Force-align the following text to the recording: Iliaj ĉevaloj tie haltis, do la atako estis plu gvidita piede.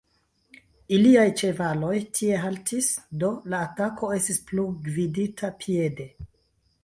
Iliaj 0.95 1.25
ĉevaloj 1.41 1.91
tie 2.19 2.39
haltis, 2.45 2.89
do 3.23 3.29
la 3.55 3.59
atako 3.67 4.11
estis 4.15 4.39
plu 4.49 4.67
gvidita 4.87 5.53
piede. 5.61 6.09